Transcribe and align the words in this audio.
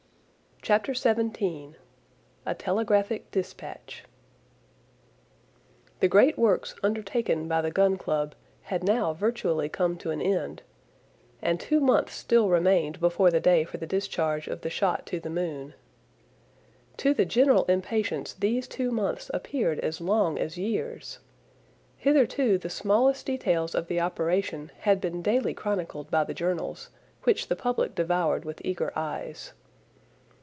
CHAPTER 0.63 0.93
XVII. 0.93 1.73
A 2.45 2.53
TELEGRAPHIC 2.53 3.31
DISPATCH 3.31 4.03
The 5.99 6.07
great 6.07 6.37
works 6.37 6.75
undertaken 6.83 7.47
by 7.47 7.61
the 7.61 7.71
Gun 7.71 7.97
Club 7.97 8.35
had 8.61 8.83
now 8.83 9.11
virtually 9.11 9.69
come 9.69 9.97
to 9.97 10.11
an 10.11 10.21
end; 10.21 10.61
and 11.41 11.59
two 11.59 11.79
months 11.79 12.13
still 12.13 12.47
remained 12.47 12.99
before 12.99 13.31
the 13.31 13.39
day 13.39 13.63
for 13.63 13.77
the 13.77 13.87
discharge 13.87 14.47
of 14.47 14.61
the 14.61 14.69
shot 14.69 15.07
to 15.07 15.19
the 15.19 15.31
moon. 15.31 15.73
To 16.97 17.15
the 17.15 17.25
general 17.25 17.65
impatience 17.65 18.33
these 18.35 18.67
two 18.67 18.91
months 18.91 19.31
appeared 19.33 19.79
as 19.79 19.99
long 19.99 20.37
as 20.37 20.59
years! 20.59 21.17
Hitherto 21.97 22.59
the 22.59 22.69
smallest 22.69 23.25
details 23.25 23.73
of 23.73 23.87
the 23.87 23.99
operation 23.99 24.69
had 24.81 25.01
been 25.01 25.23
daily 25.23 25.55
chronicled 25.55 26.11
by 26.11 26.23
the 26.23 26.35
journals, 26.35 26.91
which 27.23 27.47
the 27.47 27.55
public 27.55 27.95
devoured 27.95 28.45
with 28.45 28.61
eager 28.63 28.93
eyes. 28.95 29.53